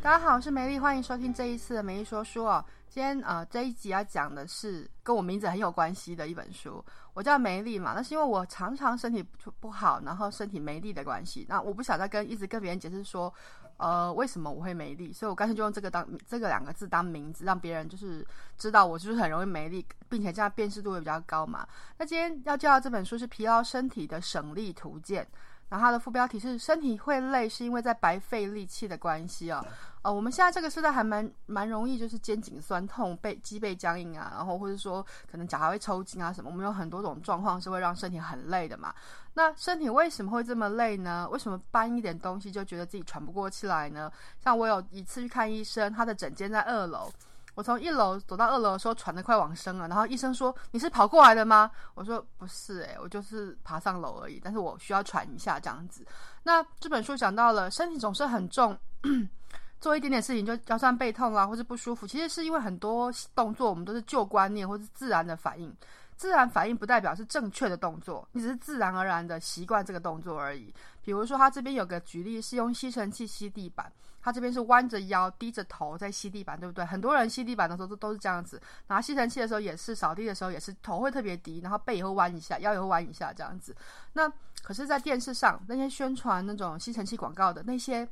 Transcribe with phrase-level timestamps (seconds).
[0.00, 2.64] 大家好，我是梅丽，欢迎收听这一次的梅丽说书哦。
[2.88, 6.82] 今天呃这一集要讲的是跟我名字很有关系的一本书。
[7.14, 9.20] 我叫梅丽嘛，那是因为我常常身体
[9.58, 11.44] 不好，然后身体没力的关系。
[11.48, 13.32] 那我不想再跟一直跟别人解释说，
[13.76, 18.24] 呃为什么我会没力，所以我干脆就用这个当这个两个字当名字，让别人就是
[18.56, 21.66] 知道我就是很容易没力，并且这样辨识度也比较高嘛。
[21.98, 25.24] 那今天要介绍这本书是《疲劳身体的省力图鉴》。
[25.68, 29.64] 然后它的副标题是“身体会累，是因为在白费力气的关系”哦。
[30.02, 36.48] 呃，我们现在这个时代还蛮蛮容易，就是肩颈酸痛、背脊背僵硬啊，然后或者说可能脚还会抽筋啊什么。
[36.48, 38.94] 我们有很多种状况是会让身体很累的嘛。
[39.34, 41.28] 那身体为什么会这么累呢？
[41.30, 44.10] 为什么搬一点东西就觉得自己喘不过气来呢？
[44.38, 47.10] 像我有一次去看医生，他的诊间在二楼。
[47.58, 49.88] 我从一楼走到二楼的时候，喘得快往生了。
[49.88, 54.40] 然后医生说：“你是跑过来的吗？”我说：“不是、欸，诶，我就是爬上楼而已。
[54.40, 56.06] 但是我需要喘一下这样子。”
[56.44, 58.78] 那这本书讲到了，身体总是很重，
[59.80, 65.76] 做一点点事情就腰酸背痛啊，或是不舒服，其实是因为很多动作我们都是旧观念或是自然的反应。
[66.18, 70.74] 自然反应不代表是正确的动作，你只是自然而然的习惯这个动作而已。
[71.00, 76.84] 比如说，他这边有个举例是用吸尘器吸地板，他这边是弯着腰、低着头在吸地板，对不对？
[76.84, 83.74] 很多人吸地板的时候都都是这样子，拿吸尘器的时候也是，扫地的时候也是，头会特别低，然后背也会弯一下，腰也会弯一下这样子。
[84.14, 84.28] 那
[84.62, 88.08] 可是，在电视上那些宣传那种吸尘器广告的那些。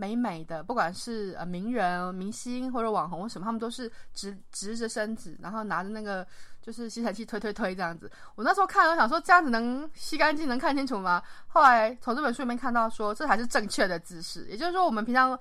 [0.00, 6.24] 美美的，不管是呃名人、明星或者网红什么，他们都是直直着身子，然后拿着那个
[6.68, 8.10] 就是吸尘器推推推这样子。
[8.34, 11.22] 我那时候看，我想说这样子能吸干净，能看清楚吗？
[11.46, 14.46] 后来从这本书里面看到说，这才是正确的姿势。
[14.50, 15.38] 也就是说，我们平常。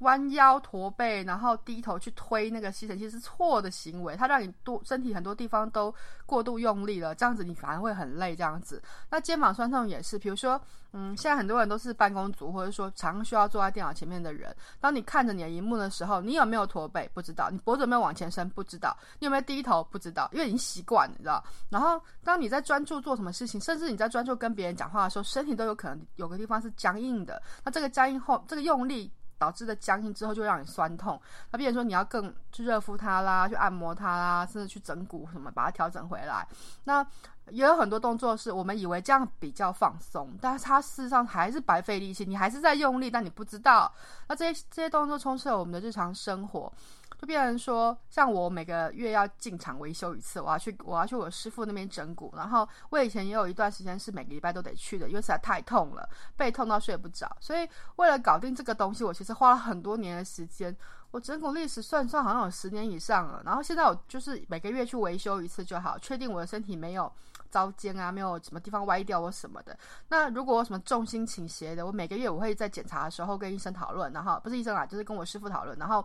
[0.00, 5.94] 弯腰驼背，然后低头去推那个吸尘器是错的行为，它让你多身体很多地方都
[6.26, 8.36] 过度用力了，这样子你反而会很累。
[8.36, 10.60] 这样子，那肩膀酸痛也是，比如说，
[10.92, 17.08] 嗯，现在很多人都是办公族，或者说常需要坐在电脑前面的人，当你看着你的荧幕的时候，你有没有驼背？
[17.14, 18.46] 不知道，你脖子有没有往前伸？
[18.50, 19.82] 不知道，你有没有低头？
[19.90, 21.42] 不知道，因为已经习惯了，你知道。
[21.70, 27.40] 然后，当你在专注做什么事情，甚至你在专注跟别人讲话的时候，身体都有可能有个地方是僵硬的。
[27.64, 29.10] 那这个僵硬后，这个用力。
[29.38, 31.20] 导致的僵硬之后就让你酸痛，
[31.50, 36.46] 那比如说你要更去热敷它啦，去按摩它啦，甚至去整骨什么，把它调整回来。
[36.84, 37.06] 那
[37.50, 43.92] 也有很多动作是我们以为这样比较放松，但是它事实上还是白费力气，你还是在用力，但你不知道。
[44.26, 46.72] 那这些这些动作充斥了我们的日常生活。
[47.18, 52.32] 就变成说，像我每个月要进厂维修一次，我要去，我要去我师傅那边整骨。
[52.36, 57.34] 然后我以前也有一段时间是每个礼拜都得去的，因为实在太痛了，背痛到睡不着。
[57.40, 60.76] 所以为了搞定这个东西，我其实花了很多年的时间。
[61.12, 63.40] 我整骨历史算算好像有十年以上了。
[63.44, 67.10] 然后现在我就是每个月去维修一次就好，确定我的身体没有
[67.50, 69.78] 糟肩啊，没有什么地方歪掉或什么的。
[70.08, 76.04] 那如果有什么重心倾斜的，我每个月我会在检查的时候跟医生讨论，然后不是医生啦，就是跟我师傅讨论，然后。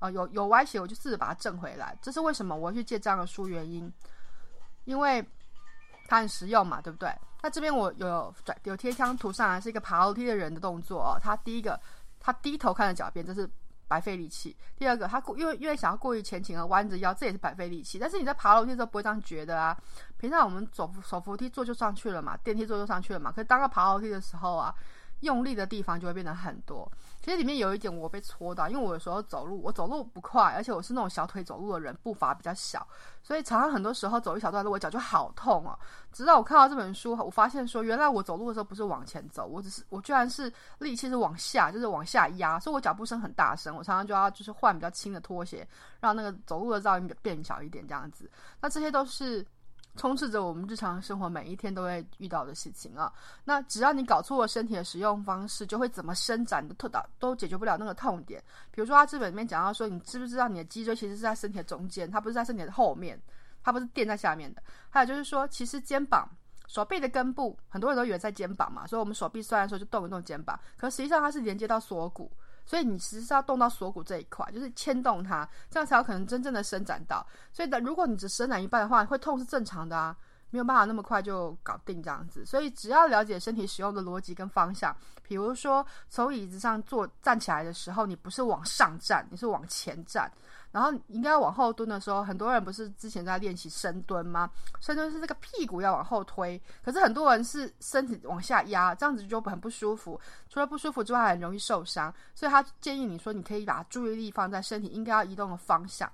[0.00, 1.98] 呃，有有歪斜，我就试着把它正回来。
[2.00, 3.92] 这是为什么我会去借这样的书原因，
[4.84, 5.20] 因为
[6.06, 7.12] 它很实用嘛，对不对？
[7.42, 11.18] 那这边我有转有贴一张图上来，是一个爬楼梯的人的动作哦。
[11.20, 11.80] 他第一个，
[12.20, 13.50] 他低头看着脚边，这是
[13.88, 17.98] 白费力气；第二个，他过因为因为想要过于前倾而弯着腰，这也是白费力气。
[17.98, 19.76] 但是你在爬楼梯的时候不会这样觉得啊。
[20.18, 23.32] 平常我们走手扶梯坐就上去了嘛，电梯坐就上去了嘛。
[23.32, 24.74] 可是当他爬楼梯的时候啊。
[25.20, 26.90] 用力的地方就会变得很多。
[27.20, 32.86] 其实里面有一点我被戳到，因为我有时候走路，我走路不快，而且我是那种小腿走路的人，步伐比较小，
[33.22, 35.78] 所以常常很多时候走一小段路，我脚就好痛哦。
[36.12, 43.76] 直到我看到这本书，我发现说，原来我走路的时候不是往前走，我只是我居然是力气是往下，就是往下压，所以我脚步声很大声。
[43.76, 45.66] 我常常就要就是换比较轻的拖鞋，
[46.00, 48.30] 让那个走路的噪音变小一点这样子。
[48.60, 49.44] 那这些都是。
[49.96, 53.12] 充斥着我们日常生活每一天都会遇到的事情啊，
[53.44, 58.42] 那只要你搞错了身体的使用方式，就会怎么伸展都特都解决不了那个痛点。
[58.70, 63.20] 比如说，他这本里面讲到说，你知不知道你的脊椎其实是在身体的中间，它不是在身体的后面，
[63.62, 64.62] 它不是垫在下面的。
[64.88, 66.28] 还有就是说，其实肩膀、
[66.68, 72.30] 手臂的根部，很多人都以为在肩膀嘛，所以我们手臂酸的时候就动一动肩膀，可实际上它是连接到锁骨。
[72.68, 77.26] 所以你其实是要动到锁骨这一块，就是牵动它，这样才有可能真正的伸展到。
[77.50, 80.14] 所以的，如果你只伸展一半的话，会痛是正常的啊，
[80.50, 82.44] 没有办法那么快就搞定这样子。
[82.44, 90.30] 所以只要了解身体使用的逻辑跟方向，比如说从椅子上坐站起来的时候，你不是往上站，你是往前站。
[90.70, 94.50] 然后应该往后蹲的时候，很多人不是之前在练习深蹲吗？
[94.80, 100.20] 深蹲是这个屁股要往后推，可是很多人是身体往下压，这样子就很不舒服。
[100.48, 102.12] 除了不舒服之外，很容易受伤。
[102.34, 106.10] 所以他建议你说，你可以把注意力放在身体应该要移动的方向。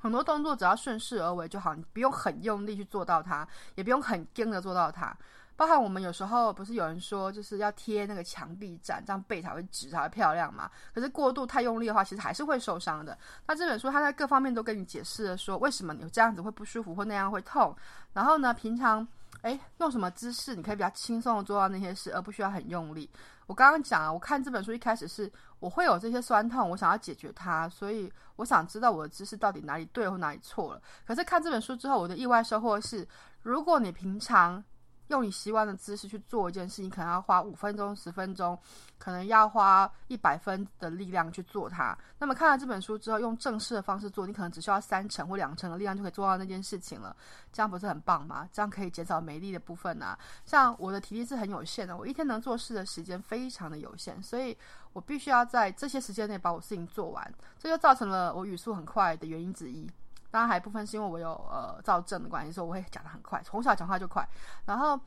[0.00, 5.16] 很多动作只要顺势而为就好，你不用很用力去做到它，也不用很硬的做到它。
[5.56, 10.70] 包含我们有时候不是有人说就是要贴那个墙壁站，这样背才会直才会漂亮嘛。
[10.94, 13.16] 可是过度太用力的话，其实还是会受伤的。
[13.46, 17.76] 那这本书它在各方面都跟你解释了说，为什么你这样子会不舒服或那样会痛。
[18.12, 19.06] 然后呢，平常
[19.42, 23.08] 诶用什么姿势你可以比较轻松的做到那些事，而不需要很用力。
[23.46, 30.80] 我刚刚讲啊，我看这本书一开始是我会有这些酸痛，我想要解决它，所以我想知道我的姿势到底哪里对或哪里错了。
[31.06, 33.06] 可是看这本书之后，我的意外收获是，
[33.42, 34.62] 如果你平常
[35.12, 38.58] 用你习惯的姿势去做一件事情，可能要花五分钟、十分钟，
[38.98, 41.96] 可能要花一百分的力量去做它。
[42.18, 47.14] 那么看了这本书之后，用正式的方式做，你可能只需要三成或两成的力量就可以做到那件事情了。
[47.52, 48.48] 这样不是很棒吗？
[48.52, 50.18] 这样可以减少没力的部分啊。
[50.46, 54.56] 像我的体力是很有限的，我一天能做事的时间非常的有限，所以
[54.94, 59.86] 我必须要在这些时间内把我事情做完，这就造成了我语速很快的原因之一。
[60.32, 64.28] 当然还有一部分是因为我有呃躁症的关系，所以我会讲的很快，从小讲话就快。
[64.64, 64.98] 然后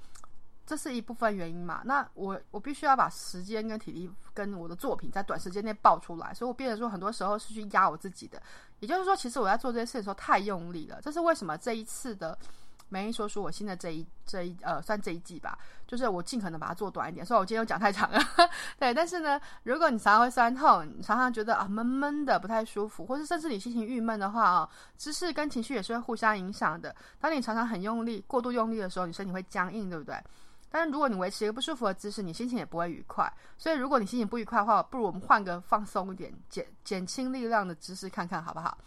[0.65, 1.81] 这是一部分原因嘛。
[1.83, 8.41] 那我我必须要把时间跟体力跟我的作品在短时间内爆出来，所以我变得说很多时候是去压我自己的。
[8.79, 11.01] 也就是说，其实我在做这些事的时候太用力了。
[11.01, 12.37] 这是为什么这一次的。
[12.95, 17.25] 梅姨说书，我新的这一这一呃，算这一季吧，就是我尽可能把它做短一点。
[17.25, 18.17] 所以我今天又讲太长了，
[18.79, 18.93] 对。
[18.93, 26.95] 但是呢，如果你常常会酸痛，你常常觉得啊闷闷的不太舒服，或是甚至你心情郁闷的话啊，姿势跟情绪也是会互相影响的。
[27.19, 30.15] 当你常常很用力、过度用力的时候，你身体会僵硬，对不对？
[30.69, 33.29] 但是如果你维持一个不舒服的姿势，你心情也不会愉快。
[33.57, 38.77] 所以如果你心情不愉快的话，不如我们换个放松一点、减减轻力量的姿势看看，好不好？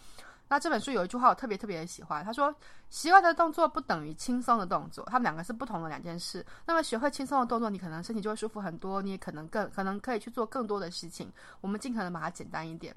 [0.49, 2.55] 那这本书有一句话我特别特别的喜欢，他说
[2.89, 6.45] ：“习惯的动作不等于轻松的动作，他们两个是不同的两件事。
[6.65, 11.31] 那么学会轻松的动作，你可能身体就会舒服很多，你也可能更可能可以去做更多的事情。
[11.61, 12.97] 我们尽可能把它简单一点。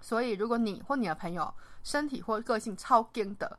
[0.00, 1.52] 所以，如果你或你的朋友
[1.82, 3.58] 身体或个性超硬的、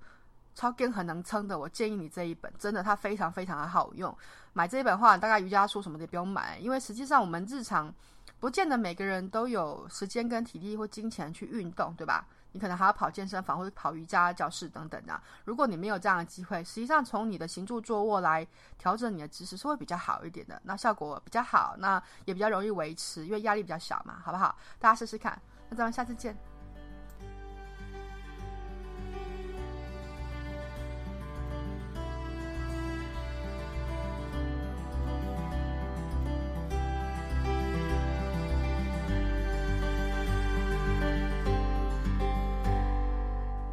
[0.55, 4.15] 超硬很能撑的，我建议你这一本，真的它非常非常的好用。
[4.53, 7.93] 买这一本的话，大概瑜伽书什么的也不用买，因为实际上我们日常
[8.39, 12.25] 不见得每个人都有时间跟体力或金钱去运动，对吧？”
[12.55, 15.21] 你可能还要跑健身房或者跑瑜伽教室等等的。
[15.43, 18.47] 如果你没有这样的机会，实际上从你的行住坐卧来
[18.77, 24.55] 调整你的姿势是会比较好一点的，那效果比较好，那也比较容易维持，因为压力比较小嘛，好不好？
[24.79, 25.37] 大家试试看。
[25.69, 26.54] 那咱们下次见。